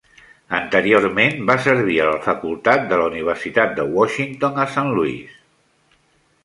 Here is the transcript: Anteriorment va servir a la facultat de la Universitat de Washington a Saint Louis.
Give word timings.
Anteriorment 0.59 1.37
va 1.49 1.57
servir 1.65 1.99
a 2.05 2.09
la 2.11 2.17
facultat 2.29 2.89
de 2.93 2.99
la 3.03 3.07
Universitat 3.13 3.77
de 3.81 3.87
Washington 3.99 4.61
a 4.65 4.69
Saint 4.79 4.93
Louis. 4.99 5.37